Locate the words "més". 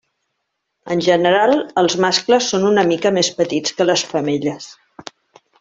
3.21-3.33